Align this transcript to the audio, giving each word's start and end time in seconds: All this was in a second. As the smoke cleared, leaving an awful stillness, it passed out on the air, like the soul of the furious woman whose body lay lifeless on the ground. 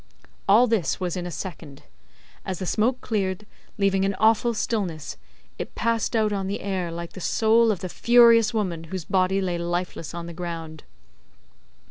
All 0.49 0.65
this 0.65 0.99
was 0.99 1.15
in 1.15 1.27
a 1.27 1.29
second. 1.29 1.83
As 2.43 2.57
the 2.57 2.65
smoke 2.65 3.01
cleared, 3.01 3.45
leaving 3.77 4.03
an 4.03 4.15
awful 4.15 4.55
stillness, 4.55 5.15
it 5.59 5.75
passed 5.75 6.15
out 6.15 6.33
on 6.33 6.47
the 6.47 6.61
air, 6.61 6.91
like 6.91 7.13
the 7.13 7.21
soul 7.21 7.71
of 7.71 7.81
the 7.81 7.87
furious 7.87 8.51
woman 8.51 8.85
whose 8.85 9.05
body 9.05 9.39
lay 9.39 9.59
lifeless 9.59 10.15
on 10.15 10.25
the 10.25 10.33
ground. 10.33 10.85